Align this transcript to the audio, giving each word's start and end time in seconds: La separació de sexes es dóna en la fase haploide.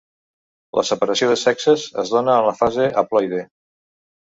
La 0.79 0.83
separació 0.89 1.27
de 1.33 1.35
sexes 1.41 1.85
es 2.05 2.15
dóna 2.15 2.39
en 2.39 2.49
la 2.49 2.57
fase 2.65 2.91
haploide. 3.05 3.47